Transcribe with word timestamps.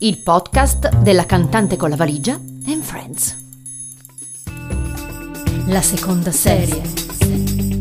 il 0.00 0.18
podcast 0.18 0.98
della 0.98 1.26
cantante 1.26 1.76
con 1.76 1.90
la 1.90 1.96
valigia 1.96 2.34
and 2.34 2.82
Friends. 2.82 3.36
La 5.66 5.82
seconda 5.82 6.30
serie. 6.30 6.82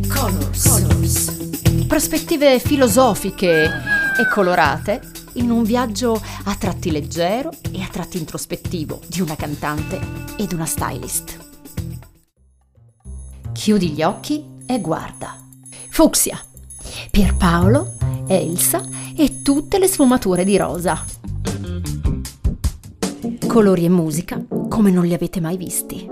Colors. 0.07 0.67
Colors. 0.67 1.85
Prospettive 1.85 2.59
filosofiche 2.59 3.65
e 3.65 4.27
colorate 4.33 5.01
in 5.33 5.51
un 5.51 5.61
viaggio 5.61 6.19
a 6.45 6.55
tratti 6.55 6.89
leggero 6.89 7.51
e 7.71 7.83
a 7.83 7.87
tratti 7.87 8.17
introspettivo 8.17 8.99
di 9.07 9.21
una 9.21 9.35
cantante 9.35 9.99
ed 10.37 10.53
una 10.53 10.65
stylist. 10.65 11.37
Chiudi 13.53 13.91
gli 13.91 14.01
occhi 14.01 14.43
e 14.65 14.81
guarda. 14.81 15.37
Fucsia, 15.89 16.39
Pierpaolo, 17.11 17.95
Elsa 18.27 18.83
e 19.15 19.43
tutte 19.43 19.77
le 19.77 19.87
sfumature 19.87 20.43
di 20.43 20.57
rosa. 20.57 21.05
Colori 23.47 23.85
e 23.85 23.89
musica 23.89 24.43
come 24.69 24.91
non 24.91 25.05
li 25.05 25.13
avete 25.13 25.39
mai 25.39 25.57
visti. 25.57 26.09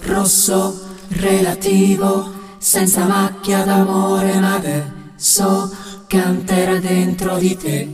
Rosso 0.00 0.80
relativo, 1.08 2.32
senza 2.58 3.06
macchia 3.06 3.64
d'amore, 3.64 4.38
ma 4.40 4.54
adesso 4.54 5.70
canterà 6.06 6.78
dentro 6.78 7.36
di 7.36 7.56
te 7.56 7.88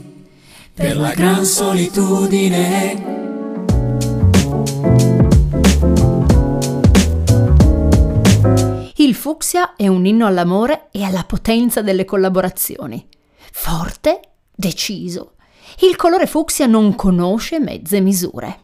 per 0.73 0.97
la 0.97 1.13
gran 1.13 1.45
solitudine. 1.45 3.19
Il 8.95 9.15
fucsia 9.15 9.75
è 9.75 9.87
un 9.87 10.05
inno 10.05 10.25
all'amore 10.25 10.87
e 10.91 11.03
alla 11.03 11.23
potenza 11.23 11.81
delle 11.81 12.05
collaborazioni. 12.05 13.05
Forte, 13.51 14.19
deciso. 14.55 15.33
Il 15.79 15.95
colore 15.95 16.27
fucsia 16.27 16.67
non 16.67 16.95
conosce 16.95 17.59
mezze 17.59 17.99
misure. 17.99 18.59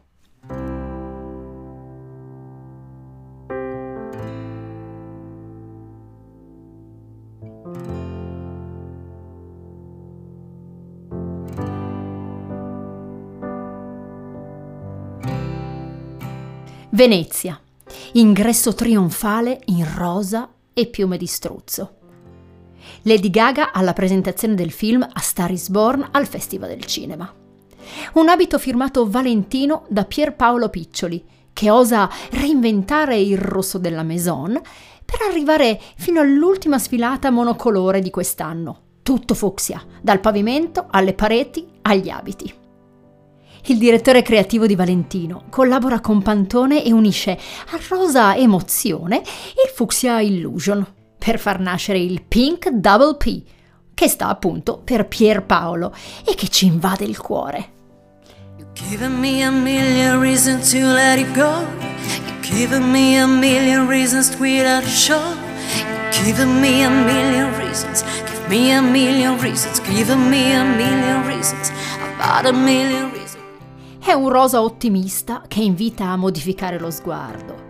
Venezia. 16.98 17.60
Ingresso 18.14 18.74
trionfale 18.74 19.62
in 19.66 19.88
rosa 19.96 20.50
e 20.74 20.88
piume 20.88 21.18
di 21.18 21.28
struzzo. 21.28 21.97
Lady 23.04 23.30
Gaga 23.30 23.72
alla 23.72 23.94
presentazione 23.94 24.56
del 24.56 24.72
film 24.72 25.02
A 25.02 25.20
Star 25.20 25.52
is 25.52 25.70
Born 25.70 26.08
al 26.12 26.28
Festival 26.28 26.70
del 26.70 26.86
Cinema. 26.86 27.34
Un 28.14 28.30
abito 28.30 28.60
firmato 28.60 29.10
Valentino 29.10 29.86
da 29.90 30.04
Pierpaolo 30.04 30.70
Piccioli, 30.70 31.24
che 31.54 31.70
osa 31.70 32.10
reinventare 32.32 33.18
il 33.18 33.38
rosso 33.38 33.78
della 33.78 34.04
Maison 34.04 34.60
per 35.06 35.22
arrivare 35.28 35.80
fino 35.96 36.20
all'ultima 36.20 36.78
sfilata 36.78 37.32
monocolore 37.32 38.02
di 38.02 38.10
quest'anno. 38.10 38.82
Tutto 39.02 39.34
fucsia, 39.34 39.84
dal 40.02 40.20
pavimento 40.20 40.88
alle 40.90 41.14
pareti 41.14 41.66
agli 41.84 42.10
abiti. 42.10 42.54
Il 43.70 43.78
direttore 43.78 44.22
creativo 44.22 44.66
di 44.66 44.76
Valentino 44.76 45.46
collabora 45.50 46.00
con 46.00 46.22
Pantone 46.22 46.84
e 46.84 46.92
unisce 46.94 47.32
a 47.32 47.80
rosa 47.90 48.36
emozione 48.36 49.18
il 49.18 49.72
fucsia 49.74 50.20
illusion 50.20 50.86
per 51.18 51.40
far 51.40 51.60
nascere 51.60 52.00
il 52.00 52.22
Pink 52.22 52.70
Double 52.70 53.18
P, 53.18 53.44
che 53.94 54.08
sta 54.08 54.28
appunto 54.28 54.80
per 54.84 55.08
Pierpaolo 55.08 55.94
e 56.24 56.36
che 56.36 56.48
ci 56.50 56.66
invade 56.66 57.04
il 57.04 57.18
cuore. 57.18 57.76
Given 58.90 59.20
me 59.20 59.44
a 59.44 59.50
million 59.50 60.20
reasons 60.20 60.72
to 60.72 60.78
let 60.78 61.18
it 61.18 61.34
go. 61.34 61.66
Given 62.42 62.92
me 62.92 63.20
a 63.20 63.26
million 63.26 63.88
reasons 63.88 64.30
to 64.30 64.38
without 64.40 64.84
a 64.84 64.88
show. 64.88 65.36
Given 66.24 66.62
me 66.62 66.84
a 66.84 66.90
million 66.90 67.54
reasons. 67.58 68.04
Give 68.26 68.48
me 68.50 68.72
a 68.72 68.82
million 68.82 69.40
reasons. 69.40 69.80
Given 69.82 70.30
me 70.30 70.54
a 70.54 70.64
million 70.64 71.26
reasons. 71.26 71.72
About 72.16 72.46
a 72.46 72.54
million 72.54 73.12
reasons. 73.12 73.44
È 74.00 74.14
un 74.14 74.30
rosa 74.30 74.62
ottimista 74.62 75.42
che 75.48 75.62
invita 75.62 76.06
a 76.06 76.16
modificare 76.16 76.80
lo 76.80 76.92
sguardo. 76.92 77.67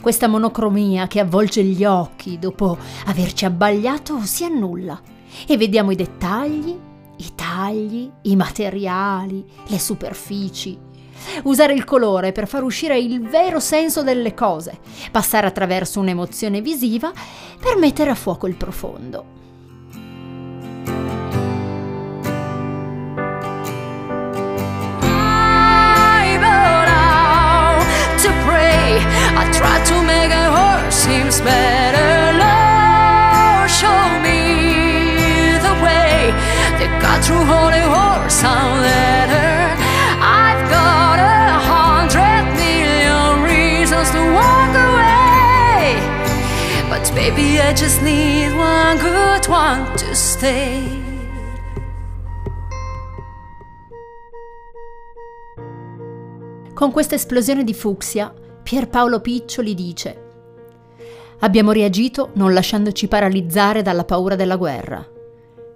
Questa 0.00 0.28
monocromia 0.28 1.06
che 1.06 1.20
avvolge 1.20 1.62
gli 1.62 1.84
occhi 1.84 2.38
dopo 2.38 2.76
averci 3.06 3.44
abbagliato 3.44 4.20
si 4.22 4.44
annulla 4.44 5.00
e 5.46 5.56
vediamo 5.56 5.90
i 5.90 5.96
dettagli, 5.96 6.78
i 7.16 7.34
tagli, 7.34 8.10
i 8.22 8.36
materiali, 8.36 9.44
le 9.66 9.78
superfici. 9.78 10.78
Usare 11.44 11.72
il 11.72 11.84
colore 11.84 12.32
per 12.32 12.46
far 12.46 12.62
uscire 12.62 12.98
il 12.98 13.20
vero 13.20 13.58
senso 13.58 14.02
delle 14.02 14.34
cose, 14.34 14.78
passare 15.10 15.46
attraverso 15.46 15.98
un'emozione 16.00 16.60
visiva 16.60 17.10
per 17.58 17.76
mettere 17.76 18.10
a 18.10 18.14
fuoco 18.14 18.46
il 18.46 18.54
profondo. 18.54 19.45
Baby, 47.28 47.58
I 47.58 47.72
just 47.72 48.02
need 48.02 48.52
one 48.52 48.98
good 49.00 49.48
one 49.48 49.92
to 49.96 50.14
stay. 50.14 51.02
Con 56.72 56.92
questa 56.92 57.16
esplosione 57.16 57.64
di 57.64 57.74
fucsia, 57.74 58.32
Pierpaolo 58.62 59.20
Piccioli 59.20 59.74
dice 59.74 60.22
Abbiamo 61.40 61.72
reagito 61.72 62.30
non 62.34 62.52
lasciandoci 62.52 63.08
paralizzare 63.08 63.82
dalla 63.82 64.04
paura 64.04 64.36
della 64.36 64.56
guerra, 64.56 65.04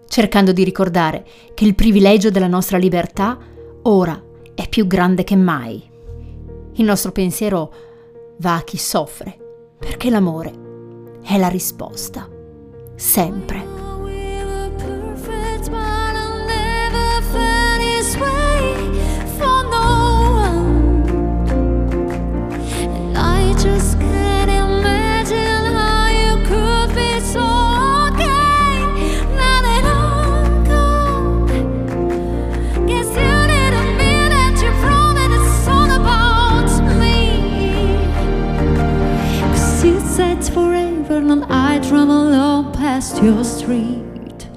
cercando 0.06 0.52
di 0.52 0.62
ricordare 0.62 1.26
che 1.52 1.64
il 1.64 1.74
privilegio 1.74 2.30
della 2.30 2.46
nostra 2.46 2.78
libertà 2.78 3.36
ora 3.82 4.22
è 4.54 4.68
più 4.68 4.86
grande 4.86 5.24
che 5.24 5.34
mai. 5.34 5.82
Il 6.74 6.84
nostro 6.84 7.10
pensiero 7.10 7.74
va 8.36 8.54
a 8.54 8.62
chi 8.62 8.76
soffre, 8.76 9.36
perché 9.80 10.10
l'amore 10.10 10.59
è 11.30 11.38
la 11.38 11.46
risposta, 11.46 12.28
sempre. 12.96 13.79
Past 43.00 43.22
your 43.22 43.42
street. 43.42 44.50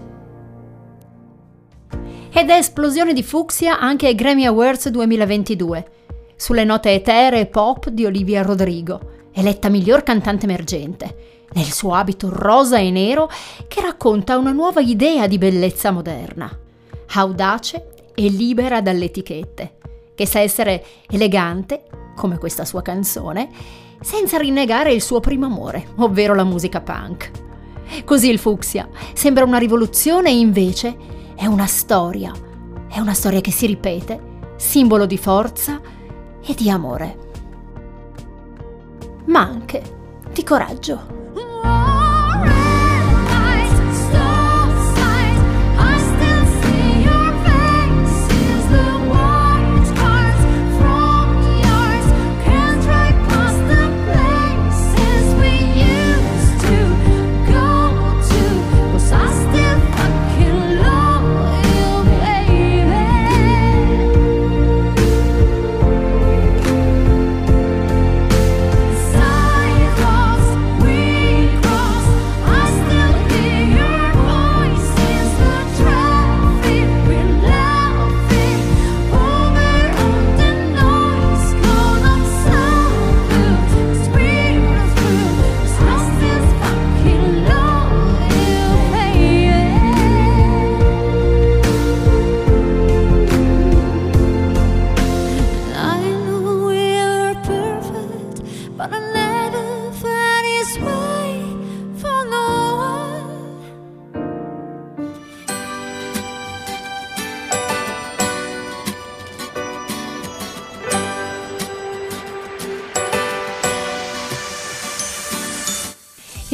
Ed 2.30 2.50
è 2.50 2.58
esplosione 2.58 3.14
di 3.14 3.24
fucsia 3.24 3.80
anche 3.80 4.08
ai 4.08 4.16
Grammy 4.16 4.44
Awards 4.44 4.90
2022, 4.90 5.92
sulle 6.36 6.66
note 6.66 6.92
eteree 6.92 7.46
pop 7.46 7.88
di 7.88 8.04
Olivia 8.06 8.42
Rodrigo, 8.42 9.30
eletta 9.32 9.70
miglior 9.70 10.04
cantante 10.04 10.44
emergente, 10.44 11.46
nel 11.54 11.72
suo 11.72 11.94
abito 11.94 12.28
rosa 12.30 12.80
e 12.80 12.92
nero 12.92 13.30
che 13.70 13.80
racconta 13.80 14.38
una 14.38 14.52
nuova 14.52 14.82
idea 14.82 15.26
di 15.26 15.38
bellezza 15.38 15.92
moderna, 15.92 16.52
audace 17.14 17.94
e 18.14 18.28
libera 18.28 18.82
dalle 18.82 19.06
etichette, 19.06 19.78
che 20.14 20.28
sa 20.28 20.42
essere 20.42 20.84
elegante, 21.10 21.86
come 22.14 22.38
questa 22.38 22.66
sua 22.66 22.82
canzone, 22.82 23.50
senza 24.02 24.38
rinnegare 24.38 24.92
il 24.92 25.02
suo 25.02 25.22
primo 25.22 25.46
amore, 25.46 25.88
ovvero 26.00 26.36
la 26.36 26.44
musica 26.44 26.82
punk. 26.82 27.53
Così 28.06 28.30
il 28.30 28.40
fucsia. 28.40 28.88
Sembra 29.14 29.44
una 29.44 29.58
rivoluzione 29.58 30.30
e 30.30 30.38
invece 30.38 30.96
è 31.36 31.46
una 31.46 31.68
storia, 31.68 32.32
è 32.88 33.00
una 33.00 33.14
storia 33.14 33.42
che 33.42 33.52
si 33.52 33.66
ripete, 33.66 34.32
simbolo 34.56 35.06
di 35.06 35.18
forza 35.18 35.82
e 36.46 36.54
di 36.54 36.70
amore, 36.70 37.18
ma 39.26 39.42
anche 39.42 39.82
di 40.32 40.44
coraggio. 40.44 42.03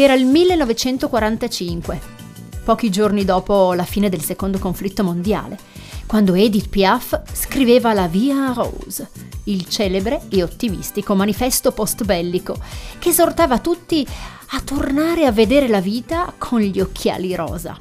Era 0.02 0.14
il 0.14 0.26
1945, 0.26 2.00
pochi 2.64 2.90
giorni 2.90 3.26
dopo 3.26 3.74
la 3.74 3.84
fine 3.84 4.08
del 4.08 4.22
secondo 4.22 4.58
conflitto 4.58 5.04
mondiale, 5.04 5.60
quando 6.06 6.36
Edith 6.36 6.70
Piaf 6.70 7.24
scriveva 7.34 7.92
La 7.92 8.10
en 8.14 8.54
Rose, 8.54 9.10
il 9.44 9.68
celebre 9.68 10.22
e 10.30 10.42
ottimistico 10.42 11.16
manifesto 11.16 11.74
post-bellico 11.74 12.58
che 12.98 13.10
esortava 13.10 13.60
tutti 13.60 14.08
a 14.52 14.62
tornare 14.62 15.26
a 15.26 15.34
vedere 15.34 15.68
la 15.68 15.82
vita 15.82 16.34
con 16.38 16.62
gli 16.62 16.80
occhiali 16.80 17.36
rosa. 17.36 17.78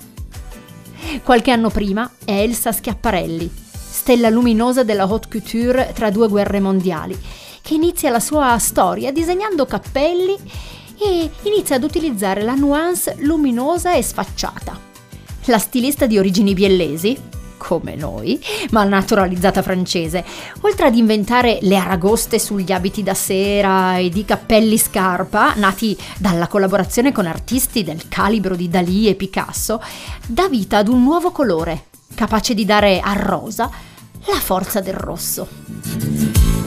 Qualche 1.22 1.52
anno 1.52 1.70
prima 1.70 2.10
è 2.24 2.32
Elsa 2.32 2.72
Schiaparelli, 2.72 3.48
stella 3.70 4.28
luminosa 4.28 4.82
della 4.82 5.04
haute 5.04 5.28
couture 5.30 5.92
tra 5.94 6.10
due 6.10 6.26
guerre 6.26 6.58
mondiali, 6.58 7.16
che 7.62 7.74
inizia 7.74 8.10
la 8.10 8.18
sua 8.18 8.58
storia 8.58 9.12
disegnando 9.12 9.66
cappelli 9.66 10.36
e 11.00 11.30
inizia 11.42 11.76
ad 11.76 11.84
utilizzare 11.84 12.42
la 12.42 12.54
nuance 12.54 13.16
luminosa 13.18 13.94
e 13.94 14.02
sfacciata. 14.02 14.78
La 15.44 15.58
stilista 15.58 16.06
di 16.06 16.18
origini 16.18 16.54
biellesi, 16.54 17.16
come 17.56 17.94
noi, 17.94 18.42
ma 18.70 18.84
naturalizzata 18.84 19.62
francese, 19.62 20.24
oltre 20.62 20.86
ad 20.86 20.96
inventare 20.96 21.58
le 21.62 21.76
aragoste 21.76 22.38
sugli 22.38 22.72
abiti 22.72 23.02
da 23.02 23.14
sera 23.14 23.98
ed 23.98 24.16
i 24.16 24.24
cappelli 24.24 24.78
scarpa, 24.78 25.54
nati 25.56 25.96
dalla 26.18 26.46
collaborazione 26.46 27.12
con 27.12 27.26
artisti 27.26 27.84
del 27.84 28.08
calibro 28.08 28.56
di 28.56 28.68
Dalì 28.68 29.08
e 29.08 29.14
Picasso, 29.14 29.82
dà 30.26 30.48
vita 30.48 30.78
ad 30.78 30.88
un 30.88 31.02
nuovo 31.02 31.30
colore, 31.30 31.86
capace 32.14 32.54
di 32.54 32.64
dare 32.64 33.00
al 33.00 33.16
rosa 33.16 33.70
la 34.26 34.40
forza 34.40 34.80
del 34.80 34.94
rosso. 34.94 36.57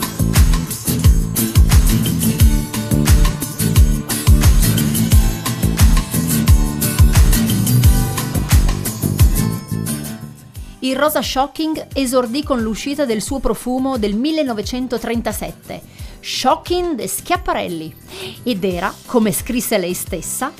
Il 10.84 10.96
rosa 10.96 11.22
shocking 11.22 11.90
esordì 11.94 12.42
con 12.42 12.60
l'uscita 12.60 13.06
del 13.06 13.22
suo 13.22 13.38
profumo 13.38 14.00
del 14.00 14.16
1937, 14.16 15.80
Shocking 16.20 16.96
de 16.96 17.08
Schiaparelli, 17.08 17.94
ed 18.42 18.64
era, 18.64 18.92
come 19.06 19.32
scrisse 19.32 19.78
lei 19.78 19.94
stessa, 19.94 20.52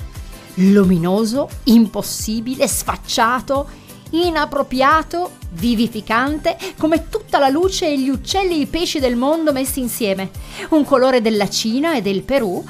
luminoso, 0.54 1.48
impossibile, 1.64 2.68
sfacciato, 2.68 3.68
inappropriato, 4.10 5.38
vivificante, 5.54 6.56
come 6.78 7.08
tutta 7.08 7.40
la 7.40 7.48
luce 7.48 7.88
e 7.88 7.98
gli 7.98 8.08
uccelli 8.08 8.54
e 8.54 8.60
i 8.60 8.66
pesci 8.66 9.00
del 9.00 9.16
mondo 9.16 9.52
messi 9.52 9.80
insieme. 9.80 10.30
Un 10.68 10.84
colore 10.84 11.20
della 11.20 11.48
Cina 11.48 11.96
e 11.96 12.00
del 12.00 12.22
Perù, 12.22 12.62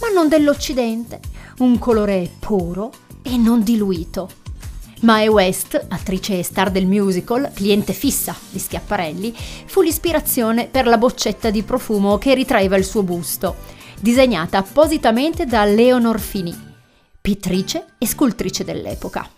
ma 0.00 0.08
non 0.14 0.28
dell'Occidente. 0.28 1.18
Un 1.58 1.80
colore 1.80 2.30
puro 2.38 2.92
e 3.22 3.36
non 3.36 3.64
diluito. 3.64 4.41
Mae 5.02 5.26
West, 5.26 5.86
attrice 5.88 6.38
e 6.38 6.44
star 6.44 6.70
del 6.70 6.86
musical, 6.86 7.50
cliente 7.52 7.92
fissa 7.92 8.36
di 8.50 8.60
Schiaparelli, 8.60 9.34
fu 9.34 9.82
l'ispirazione 9.82 10.68
per 10.68 10.86
la 10.86 10.96
boccetta 10.96 11.50
di 11.50 11.64
profumo 11.64 12.18
che 12.18 12.34
ritraeva 12.34 12.76
il 12.76 12.84
suo 12.84 13.02
busto, 13.02 13.56
disegnata 13.98 14.58
appositamente 14.58 15.44
da 15.44 15.64
Leonor 15.64 16.20
Fini, 16.20 16.56
pittrice 17.20 17.86
e 17.98 18.06
scultrice 18.06 18.62
dell'epoca. 18.62 19.28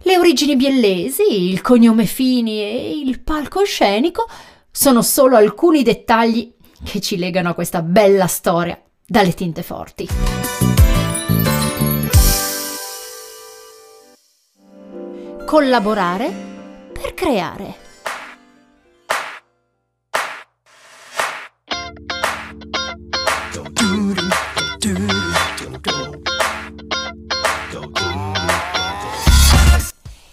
Le 0.00 0.18
origini 0.18 0.56
biellesi, 0.56 1.50
il 1.50 1.62
cognome 1.62 2.04
Fini 2.04 2.60
e 2.60 3.00
il 3.02 3.20
palcoscenico 3.20 4.28
sono 4.70 5.00
solo 5.00 5.36
alcuni 5.36 5.82
dettagli 5.82 6.52
che 6.84 7.00
ci 7.00 7.16
legano 7.16 7.48
a 7.48 7.54
questa 7.54 7.80
bella 7.80 8.26
storia 8.26 8.78
dalle 9.06 9.32
tinte 9.32 9.62
forti. 9.62 10.06
Collaborare 15.54 16.32
per 16.92 17.14
creare. 17.14 17.76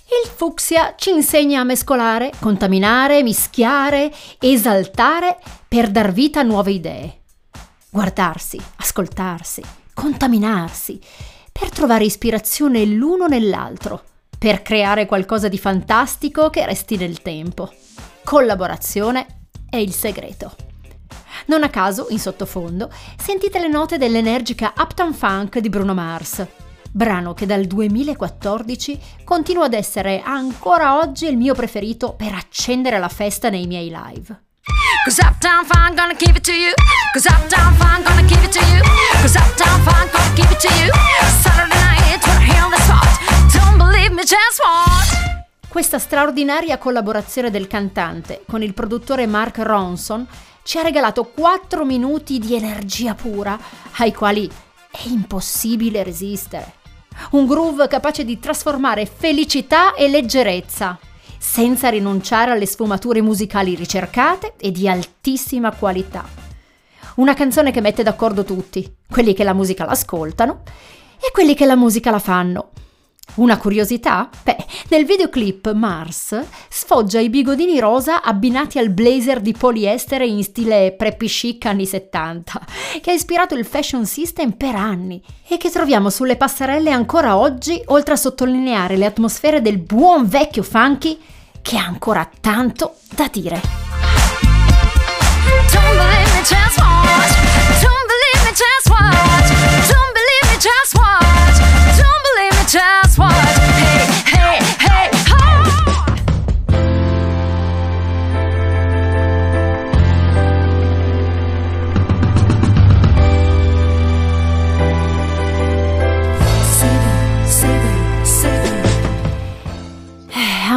Il 0.07 0.27
fucsia 0.35 0.95
ci 0.97 1.12
insegna 1.12 1.59
a 1.59 1.63
mescolare, 1.65 2.31
contaminare, 2.39 3.21
mischiare, 3.21 4.11
esaltare 4.40 5.37
per 5.68 5.92
dar 5.92 6.11
vita 6.11 6.40
a 6.40 6.44
nuove 6.44 6.71
idee. 6.71 7.21
Guardarsi, 7.92 8.59
ascoltarsi, 8.78 9.61
contaminarsi, 9.94 10.99
per 11.51 11.69
trovare 11.69 12.06
ispirazione 12.06 12.83
l'uno 12.85 13.28
nell'altro 13.28 14.06
per 14.42 14.64
creare 14.64 15.06
qualcosa 15.06 15.48
di 15.48 15.60
fantastico 15.60 16.50
che 16.50 16.66
resti 16.66 16.98
nel 16.98 17.21
tempo. 17.21 17.71
Collaborazione 18.24 19.44
è 19.69 19.76
il 19.76 19.94
segreto. 19.94 20.56
Non 21.45 21.62
a 21.62 21.69
caso, 21.69 22.07
in 22.10 22.18
sottofondo, 22.18 22.92
sentite 23.19 23.60
le 23.60 23.68
note 23.68 24.00
dell'energica 24.00 24.74
Uptown 24.76 25.14
Funk 25.14 25.60
di 25.60 25.69
Bruno 25.69 25.94
Mars, 25.94 26.44
brano 26.92 27.36
che 27.36 27.45
dal 27.45 27.66
2014 27.66 29.00
continua 29.24 29.66
ad 29.66 29.76
essere 29.76 30.24
ancora 30.26 30.98
oggi 30.98 31.28
il 31.28 31.38
mio 31.38 31.54
preferito 31.54 32.14
per 32.14 32.33
accendere 32.33 32.98
la 32.98 33.10
festa 33.10 33.52
nei 33.52 33.68
miei 33.68 33.94
live. 33.95 34.45
Cause 35.04 35.21
Uptown 35.24 35.66
Funk 35.66 35.94
gonna 35.94 36.16
give 36.16 36.36
it 36.36 36.44
to 36.44 36.52
you. 36.52 36.74
Cause 37.14 37.30
Uptown 37.30 37.76
Funk 37.76 38.07
gonna 38.07 38.24
give 38.24 38.44
it 38.44 38.52
to 38.52 38.66
you. 38.66 38.81
Cause 39.21 39.38
Uptown 39.38 39.81
Funk 39.83 40.12
gonna 40.12 40.33
give 40.33 40.52
it 40.52 40.60
to 40.62 40.74
you. 40.83 40.92
Saturday 41.44 41.76
night, 41.76 42.26
when 42.26 42.38
I 42.38 42.45
hear 42.45 42.69
the 42.71 42.81
spot. 42.81 43.31
Questa 45.67 45.99
straordinaria 45.99 46.79
collaborazione 46.79 47.51
del 47.51 47.67
cantante 47.67 48.41
con 48.47 48.63
il 48.63 48.73
produttore 48.73 49.27
Mark 49.27 49.59
Ronson 49.59 50.27
ci 50.63 50.79
ha 50.79 50.81
regalato 50.81 51.25
4 51.25 51.85
minuti 51.85 52.39
di 52.39 52.55
energia 52.55 53.13
pura 53.13 53.59
ai 53.97 54.11
quali 54.11 54.49
è 54.89 55.01
impossibile 55.05 56.01
resistere. 56.01 56.73
Un 57.31 57.45
groove 57.45 57.87
capace 57.87 58.25
di 58.25 58.39
trasformare 58.39 59.05
felicità 59.05 59.93
e 59.93 60.09
leggerezza, 60.09 60.97
senza 61.37 61.89
rinunciare 61.89 62.49
alle 62.49 62.65
sfumature 62.65 63.21
musicali 63.21 63.75
ricercate 63.75 64.55
e 64.57 64.71
di 64.71 64.89
altissima 64.89 65.71
qualità. 65.75 66.27
Una 67.17 67.35
canzone 67.35 67.69
che 67.71 67.81
mette 67.81 68.01
d'accordo 68.01 68.43
tutti, 68.43 68.95
quelli 69.07 69.35
che 69.35 69.43
la 69.43 69.53
musica 69.53 69.85
l'ascoltano 69.85 70.63
e 71.17 71.29
quelli 71.31 71.53
che 71.53 71.67
la 71.67 71.75
musica 71.75 72.09
la 72.09 72.17
fanno. 72.17 72.71
Una 73.35 73.57
curiosità? 73.57 74.30
Beh, 74.44 74.57
nel 74.90 75.06
videoclip 75.06 75.71
Mars 75.71 76.38
sfoggia 76.69 77.19
i 77.19 77.30
bigodini 77.30 77.80
rosa 77.80 78.23
abbinati 78.23 78.78
al 78.78 78.90
blazer 78.90 79.40
di 79.40 79.54
poliestere 79.54 80.26
in 80.26 80.44
stile 80.44 80.92
preppy 80.92 81.28
chic 81.28 81.66
anni 81.66 81.85
70, 81.85 82.66
che 83.02 83.11
ha 83.11 83.14
ispirato 83.14 83.56
il 83.56 83.66
fashion 83.66 84.06
system 84.06 84.52
per 84.52 84.76
anni 84.76 85.21
e 85.47 85.57
che 85.57 85.69
troviamo 85.69 86.09
sulle 86.09 86.35
passerelle 86.35 86.92
ancora 86.92 87.38
oggi, 87.38 87.81
oltre 87.85 88.16
a 88.16 88.18
sottolineare 88.18 88.97
le 88.97 89.06
atmosfere 89.06 89.61
del 89.61 89.78
buon 89.78 90.28
vecchio 90.28 90.64
funky 90.64 91.18
che 91.61 91.78
ha 91.78 91.85
ancora 91.85 92.30
tanto 92.42 92.95
da 93.16 93.30
dire. 93.31 93.61
Don't 95.71 95.95
believe 95.95 96.33
me, 96.33 96.42
just 96.44 96.81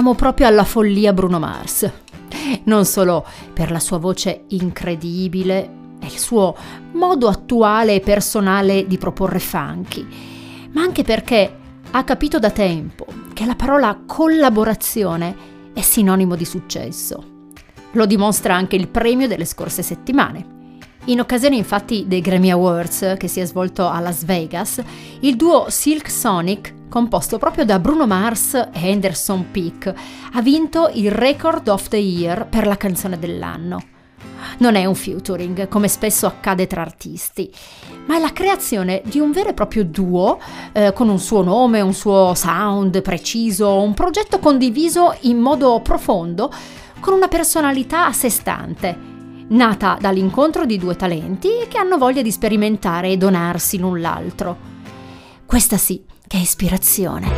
amo 0.05 0.15
proprio 0.15 0.47
alla 0.47 0.65
follia 0.65 1.15
Bruno 1.15 1.39
Mars. 1.39 1.91
Non 2.65 2.85
solo 2.85 3.25
per 3.55 3.71
la 3.71 3.81
sua 3.81 3.97
voce 3.97 4.45
incredibile 4.49 5.71
e 5.99 6.05
il 6.05 6.19
suo 6.19 6.55
modo 6.93 7.27
attuale 7.27 7.95
e 7.95 8.01
personale 8.01 8.87
di 8.87 8.99
proporre 8.99 9.39
funky, 9.39 10.07
ma 10.73 10.83
anche 10.83 11.05
perché 11.05 11.57
ha 11.91 12.05
capito 12.05 12.39
da 12.39 12.51
tempo 12.51 13.07
che 13.33 13.47
la 13.47 13.55
parola 13.55 13.99
collaborazione 14.05 15.35
è 15.73 15.81
sinonimo 15.81 16.37
di 16.37 16.45
successo. 16.45 17.53
Lo 17.93 18.05
dimostra 18.05 18.55
anche 18.55 18.77
il 18.77 18.89
premio 18.89 19.27
delle 19.27 19.47
scorse 19.47 19.81
settimane. 19.81 20.53
In 21.07 21.21
occasione 21.21 21.57
infatti 21.57 22.05
dei 22.07 22.21
Grammy 22.21 22.51
Awards 22.51 23.15
che 23.17 23.29
si 23.29 23.41
è 23.41 23.47
svolto 23.47 23.89
a 23.89 24.01
Las 24.01 24.23
Vegas, 24.27 24.83
il 25.21 25.37
duo 25.37 25.71
Silk 25.71 26.11
Sonic 26.11 26.75
composto 26.95 27.39
proprio 27.39 27.65
da 27.65 27.81
Bruno 27.81 28.07
Mars 28.07 28.55
e 28.55 28.93
Anderson 28.93 29.51
Peak, 29.51 29.93
ha 30.35 30.41
vinto 30.41 30.89
il 30.93 31.11
Record 31.11 31.67
of 31.67 31.89
the 31.89 31.97
Year 31.97 32.47
per 32.47 32.69
la 32.69 32.77
canzone 32.77 33.19
dell'anno. 33.19 33.83
non 34.59 34.77
è 34.77 34.85
un 34.85 34.95
featuring, 34.95 35.67
come 35.67 35.89
spesso 35.89 36.27
accade 36.27 36.69
tra 36.69 36.83
artisti, 36.83 37.53
ma 38.07 38.17
è 38.17 38.21
la 38.21 38.33
creazione 38.33 39.03
di 39.07 39.19
un 39.19 39.33
vero 39.33 39.49
e 39.49 39.55
proprio 39.55 39.85
duo 39.85 40.39
eh, 40.73 40.93
con 40.93 41.09
un 41.09 41.19
suo 41.19 41.43
nome, 41.43 41.81
un 41.81 41.95
suo 41.95 42.33
sound 42.35 43.03
preciso, 43.03 43.81
un 43.81 43.93
progetto 43.93 44.39
condiviso 44.39 45.17
in 45.23 45.39
modo 45.39 45.81
profondo 45.81 46.49
con 47.01 47.13
una 47.13 47.27
personalità 47.27 48.07
a 48.07 48.13
sé 48.13 48.31
stante 48.31 48.97
nata 49.49 49.99
dall'incontro 50.01 50.65
di 50.65 50.79
due 50.79 50.95
talenti 50.95 51.49
che 51.69 51.77
hanno 51.77 51.99
voglia 51.99 52.23
di 52.23 52.31
sperimentare 52.31 53.09
e 53.09 53.17
donarsi 53.17 53.79
l'un 53.79 54.01
l'altro. 54.01 54.57
Questa 55.45 55.77
sì 55.77 56.13
che 56.27 56.37
ispirazione. 56.39 57.29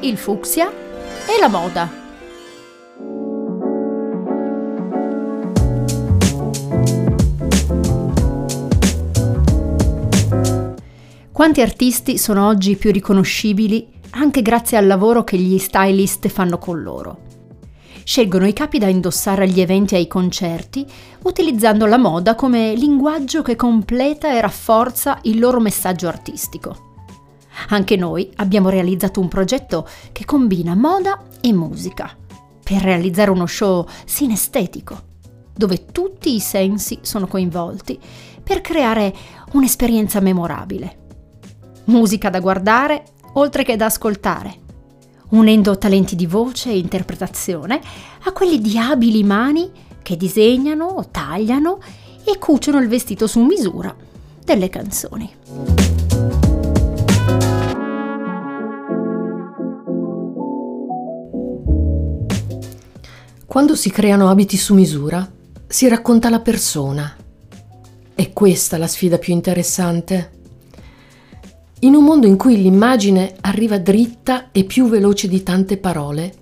Il 0.00 0.16
fucsia 0.18 0.70
e 0.70 1.38
la 1.40 1.48
moda. 1.48 2.00
Quanti 11.32 11.60
artisti 11.60 12.18
sono 12.18 12.46
oggi 12.46 12.76
più 12.76 12.92
riconoscibili 12.92 14.00
anche 14.14 14.42
grazie 14.42 14.76
al 14.76 14.86
lavoro 14.86 15.24
che 15.24 15.38
gli 15.38 15.58
stylist 15.58 16.28
fanno 16.28 16.58
con 16.58 16.82
loro? 16.82 17.30
Scelgono 18.04 18.46
i 18.46 18.52
capi 18.52 18.78
da 18.78 18.88
indossare 18.88 19.44
agli 19.44 19.60
eventi 19.60 19.94
e 19.94 19.98
ai 19.98 20.08
concerti, 20.08 20.84
utilizzando 21.22 21.86
la 21.86 21.98
moda 21.98 22.34
come 22.34 22.74
linguaggio 22.74 23.42
che 23.42 23.56
completa 23.56 24.32
e 24.32 24.40
rafforza 24.40 25.18
il 25.22 25.38
loro 25.38 25.60
messaggio 25.60 26.08
artistico. 26.08 26.90
Anche 27.68 27.96
noi 27.96 28.30
abbiamo 28.36 28.70
realizzato 28.70 29.20
un 29.20 29.28
progetto 29.28 29.86
che 30.10 30.24
combina 30.24 30.74
moda 30.74 31.22
e 31.40 31.52
musica 31.52 32.14
per 32.62 32.82
realizzare 32.82 33.30
uno 33.30 33.46
show 33.46 33.86
sinestetico, 34.04 35.00
dove 35.54 35.86
tutti 35.86 36.34
i 36.34 36.40
sensi 36.40 36.98
sono 37.02 37.26
coinvolti 37.26 37.98
per 38.42 38.60
creare 38.60 39.14
un'esperienza 39.52 40.20
memorabile 40.20 41.00
musica 41.84 42.30
da 42.30 42.40
guardare 42.40 43.04
oltre 43.34 43.64
che 43.64 43.76
da 43.76 43.86
ascoltare, 43.86 44.54
unendo 45.30 45.78
talenti 45.78 46.16
di 46.16 46.26
voce 46.26 46.70
e 46.70 46.78
interpretazione 46.78 47.80
a 48.24 48.32
quelli 48.32 48.60
di 48.60 48.76
abili 48.78 49.24
mani 49.24 49.70
che 50.02 50.16
disegnano, 50.16 51.06
tagliano 51.10 51.78
e 52.24 52.38
cuciono 52.38 52.78
il 52.78 52.88
vestito 52.88 53.26
su 53.26 53.40
misura 53.40 53.94
delle 54.44 54.68
canzoni. 54.68 55.34
Quando 63.46 63.76
si 63.76 63.90
creano 63.90 64.30
abiti 64.30 64.56
su 64.56 64.72
misura, 64.72 65.30
si 65.66 65.86
racconta 65.86 66.30
la 66.30 66.40
persona. 66.40 67.14
È 68.14 68.32
questa 68.32 68.78
la 68.78 68.86
sfida 68.86 69.18
più 69.18 69.34
interessante. 69.34 70.41
In 71.84 71.96
un 71.96 72.04
mondo 72.04 72.28
in 72.28 72.36
cui 72.36 72.62
l'immagine 72.62 73.34
arriva 73.40 73.76
dritta 73.76 74.52
e 74.52 74.62
più 74.62 74.88
veloce 74.88 75.26
di 75.26 75.42
tante 75.42 75.78
parole, 75.78 76.32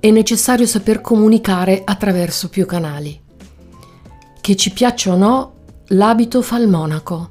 è 0.00 0.10
necessario 0.10 0.66
saper 0.66 1.00
comunicare 1.00 1.82
attraverso 1.84 2.48
più 2.48 2.66
canali. 2.66 3.16
Che 4.40 4.56
ci 4.56 4.72
piaccia 4.72 5.12
o 5.12 5.16
no, 5.16 5.52
l'abito 5.90 6.42
fa 6.42 6.58
il 6.58 6.66
monaco 6.66 7.28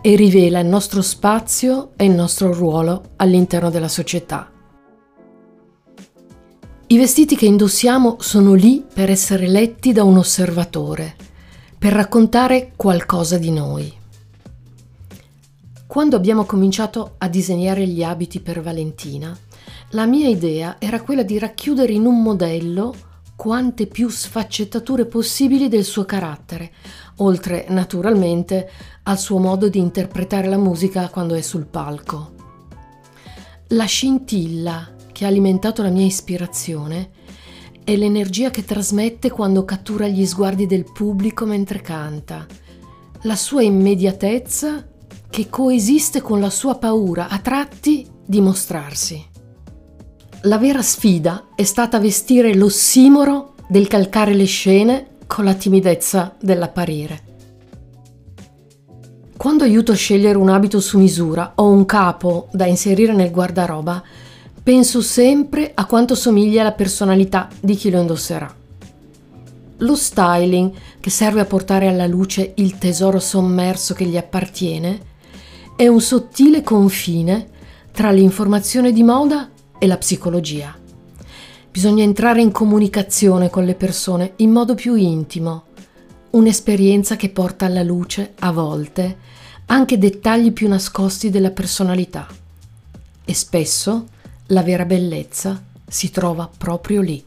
e 0.00 0.16
rivela 0.16 0.58
il 0.58 0.68
nostro 0.68 1.02
spazio 1.02 1.90
e 1.96 2.06
il 2.06 2.12
nostro 2.12 2.50
ruolo 2.50 3.10
all'interno 3.16 3.68
della 3.68 3.88
società. 3.88 4.50
I 6.86 6.96
vestiti 6.96 7.36
che 7.36 7.44
indossiamo 7.44 8.16
sono 8.20 8.54
lì 8.54 8.82
per 8.90 9.10
essere 9.10 9.48
letti 9.48 9.92
da 9.92 10.02
un 10.02 10.16
osservatore, 10.16 11.14
per 11.78 11.92
raccontare 11.92 12.72
qualcosa 12.74 13.36
di 13.36 13.50
noi. 13.50 13.99
Quando 15.90 16.14
abbiamo 16.14 16.44
cominciato 16.44 17.16
a 17.18 17.26
disegnare 17.26 17.84
gli 17.84 18.04
abiti 18.04 18.38
per 18.38 18.62
Valentina, 18.62 19.36
la 19.90 20.06
mia 20.06 20.28
idea 20.28 20.76
era 20.78 21.02
quella 21.02 21.24
di 21.24 21.36
racchiudere 21.36 21.92
in 21.92 22.06
un 22.06 22.22
modello 22.22 22.94
quante 23.34 23.88
più 23.88 24.08
sfaccettature 24.08 25.06
possibili 25.06 25.66
del 25.66 25.82
suo 25.82 26.04
carattere, 26.04 26.70
oltre 27.16 27.66
naturalmente 27.70 28.70
al 29.02 29.18
suo 29.18 29.38
modo 29.38 29.68
di 29.68 29.80
interpretare 29.80 30.46
la 30.46 30.58
musica 30.58 31.08
quando 31.08 31.34
è 31.34 31.40
sul 31.40 31.66
palco. 31.66 32.34
La 33.70 33.86
scintilla 33.86 34.94
che 35.10 35.24
ha 35.24 35.28
alimentato 35.28 35.82
la 35.82 35.90
mia 35.90 36.06
ispirazione 36.06 37.10
è 37.82 37.96
l'energia 37.96 38.50
che 38.50 38.64
trasmette 38.64 39.28
quando 39.28 39.64
cattura 39.64 40.06
gli 40.06 40.24
sguardi 40.24 40.66
del 40.66 40.84
pubblico 40.84 41.46
mentre 41.46 41.80
canta, 41.80 42.46
la 43.22 43.34
sua 43.34 43.62
immediatezza 43.62 44.84
che 45.30 45.48
coesiste 45.48 46.20
con 46.20 46.40
la 46.40 46.50
sua 46.50 46.74
paura 46.74 47.28
a 47.28 47.38
tratti 47.38 48.06
di 48.26 48.40
mostrarsi. 48.40 49.24
La 50.42 50.58
vera 50.58 50.82
sfida 50.82 51.48
è 51.54 51.62
stata 51.62 52.00
vestire 52.00 52.54
l'ossimoro 52.54 53.54
del 53.68 53.86
calcare 53.86 54.34
le 54.34 54.44
scene 54.44 55.06
con 55.26 55.44
la 55.44 55.54
timidezza 55.54 56.34
dell'apparire. 56.40 57.28
Quando 59.36 59.64
aiuto 59.64 59.92
a 59.92 59.94
scegliere 59.94 60.36
un 60.36 60.48
abito 60.48 60.80
su 60.80 60.98
misura 60.98 61.52
o 61.54 61.70
un 61.70 61.86
capo 61.86 62.48
da 62.52 62.66
inserire 62.66 63.14
nel 63.14 63.30
guardaroba, 63.30 64.02
penso 64.62 65.00
sempre 65.00 65.70
a 65.74 65.86
quanto 65.86 66.14
somiglia 66.14 66.62
alla 66.62 66.72
personalità 66.72 67.48
di 67.60 67.74
chi 67.74 67.90
lo 67.90 68.00
indosserà. 68.00 68.54
Lo 69.78 69.94
styling, 69.94 70.72
che 71.00 71.10
serve 71.10 71.40
a 71.40 71.46
portare 71.46 71.86
alla 71.88 72.06
luce 72.06 72.52
il 72.56 72.76
tesoro 72.76 73.18
sommerso 73.18 73.94
che 73.94 74.04
gli 74.04 74.18
appartiene, 74.18 75.08
è 75.80 75.88
un 75.88 76.02
sottile 76.02 76.62
confine 76.62 77.48
tra 77.90 78.10
l'informazione 78.10 78.92
di 78.92 79.02
moda 79.02 79.48
e 79.78 79.86
la 79.86 79.96
psicologia. 79.96 80.76
Bisogna 81.70 82.02
entrare 82.02 82.42
in 82.42 82.52
comunicazione 82.52 83.48
con 83.48 83.64
le 83.64 83.74
persone 83.74 84.34
in 84.36 84.50
modo 84.50 84.74
più 84.74 84.94
intimo, 84.94 85.68
un'esperienza 86.32 87.16
che 87.16 87.30
porta 87.30 87.64
alla 87.64 87.82
luce, 87.82 88.34
a 88.40 88.52
volte, 88.52 89.16
anche 89.64 89.96
dettagli 89.96 90.52
più 90.52 90.68
nascosti 90.68 91.30
della 91.30 91.50
personalità. 91.50 92.26
E 93.24 93.32
spesso 93.32 94.08
la 94.48 94.62
vera 94.62 94.84
bellezza 94.84 95.64
si 95.88 96.10
trova 96.10 96.46
proprio 96.58 97.00
lì. 97.00 97.24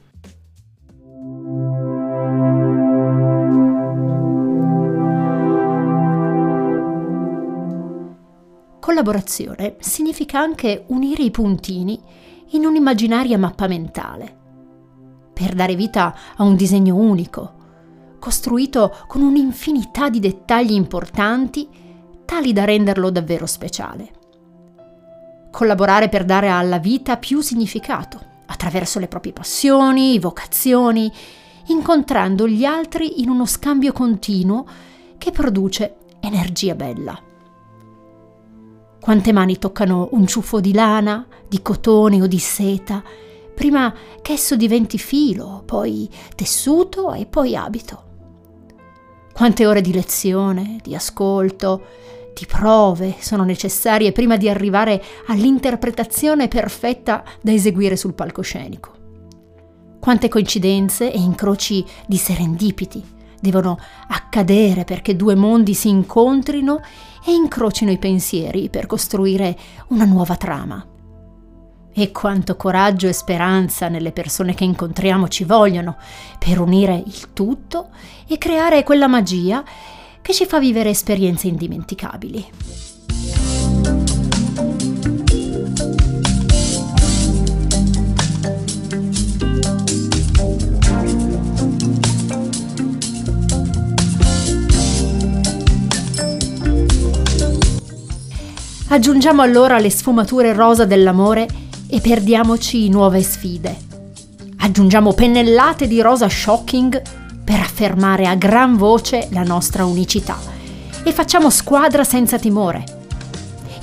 Collaborazione 8.93 9.77
significa 9.79 10.37
anche 10.37 10.83
unire 10.89 11.23
i 11.23 11.31
puntini 11.31 11.99
in 12.49 12.63
un'immaginaria 12.63 13.39
mappa 13.39 13.65
mentale, 13.65 14.37
per 15.33 15.55
dare 15.55 15.73
vita 15.73 16.15
a 16.35 16.43
un 16.43 16.55
disegno 16.55 16.95
unico, 16.95 17.53
costruito 18.19 18.95
con 19.07 19.23
un'infinità 19.23 20.11
di 20.11 20.19
dettagli 20.19 20.73
importanti 20.73 21.67
tali 22.23 22.53
da 22.53 22.65
renderlo 22.65 23.09
davvero 23.09 23.47
speciale. 23.47 24.11
Collaborare 25.49 26.07
per 26.07 26.23
dare 26.23 26.51
alla 26.51 26.77
vita 26.77 27.17
più 27.17 27.41
significato, 27.41 28.21
attraverso 28.45 28.99
le 28.99 29.07
proprie 29.07 29.33
passioni, 29.33 30.19
vocazioni, 30.19 31.11
incontrando 31.69 32.47
gli 32.47 32.63
altri 32.63 33.21
in 33.21 33.29
uno 33.29 33.47
scambio 33.47 33.91
continuo 33.91 34.67
che 35.17 35.31
produce 35.31 35.95
energia 36.19 36.75
bella. 36.75 37.31
Quante 39.03 39.33
mani 39.33 39.57
toccano 39.57 40.07
un 40.13 40.25
ciuffo 40.25 40.61
di 40.61 40.71
lana, 40.71 41.27
di 41.49 41.61
cotone 41.61 42.21
o 42.21 42.25
di 42.25 42.39
seta, 42.39 43.03
prima 43.53 43.93
che 44.21 44.31
esso 44.31 44.55
diventi 44.55 44.97
filo, 44.97 45.61
poi 45.65 46.09
tessuto 46.33 47.11
e 47.11 47.25
poi 47.25 47.53
abito. 47.53 48.03
Quante 49.33 49.67
ore 49.67 49.81
di 49.81 49.91
lezione, 49.91 50.77
di 50.81 50.95
ascolto, 50.95 51.83
di 52.33 52.45
prove 52.45 53.15
sono 53.19 53.43
necessarie 53.43 54.13
prima 54.13 54.37
di 54.37 54.47
arrivare 54.47 55.03
all'interpretazione 55.27 56.47
perfetta 56.47 57.25
da 57.41 57.51
eseguire 57.51 57.97
sul 57.97 58.13
palcoscenico. 58.13 58.93
Quante 59.99 60.29
coincidenze 60.29 61.11
e 61.11 61.19
incroci 61.19 61.83
di 62.07 62.15
serendipiti 62.15 63.12
devono 63.43 63.77
accadere 64.07 64.85
perché 64.85 65.17
due 65.17 65.35
mondi 65.35 65.73
si 65.73 65.89
incontrino 65.89 66.79
e 67.25 67.33
incrocino 67.33 67.91
i 67.91 67.97
pensieri 67.97 68.69
per 68.69 68.85
costruire 68.85 69.57
una 69.87 70.05
nuova 70.05 70.37
trama. 70.37 70.87
E 71.93 72.11
quanto 72.11 72.55
coraggio 72.55 73.09
e 73.09 73.13
speranza 73.13 73.89
nelle 73.89 74.13
persone 74.13 74.53
che 74.53 74.63
incontriamo 74.63 75.27
ci 75.27 75.43
vogliono 75.43 75.97
per 76.39 76.61
unire 76.61 77.03
il 77.05 77.33
tutto 77.33 77.89
e 78.27 78.37
creare 78.37 78.83
quella 78.83 79.07
magia 79.07 79.61
che 80.21 80.33
ci 80.33 80.45
fa 80.45 80.57
vivere 80.57 80.91
esperienze 80.91 81.49
indimenticabili. 81.49 82.92
Aggiungiamo 98.93 99.41
allora 99.41 99.79
le 99.79 99.89
sfumature 99.89 100.53
rosa 100.53 100.85
dell'amore 100.85 101.47
e 101.87 101.99
perdiamoci 101.99 102.89
nuove 102.89 103.23
sfide. 103.23 103.75
Aggiungiamo 104.57 105.13
pennellate 105.13 105.87
di 105.87 105.99
rosa 105.99 106.29
shocking 106.29 107.01
per 107.43 107.59
affermare 107.59 108.27
a 108.27 108.35
gran 108.35 108.77
voce 108.77 109.29
la 109.31 109.41
nostra 109.41 109.83
unicità 109.83 110.37
e 111.03 111.11
facciamo 111.11 111.49
squadra 111.49 112.03
senza 112.03 112.37
timore. 112.37 112.83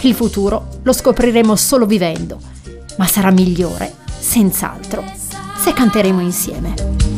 Il 0.03 0.15
futuro 0.15 0.79
lo 0.85 0.93
scopriremo 0.93 1.57
solo 1.57 1.87
vivendo, 1.87 2.39
ma 2.97 3.07
sarà 3.09 3.33
migliore, 3.33 3.93
senz'altro, 4.17 5.03
se 5.57 5.73
canteremo 5.73 6.21
insieme. 6.21 7.10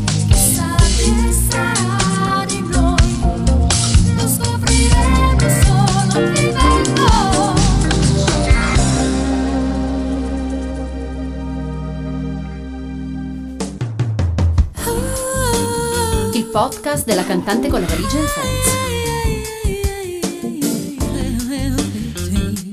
Podcast 16.62 17.04
della 17.04 17.24
cantante 17.24 17.66
con 17.66 17.80
la 17.80 17.88
valigia 17.88 18.18
in 18.18 18.24
Friends. 18.24 18.70